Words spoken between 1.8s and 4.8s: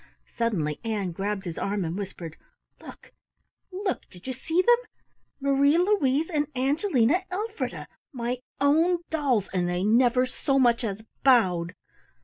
and whispered: "Look, look! Did you see them?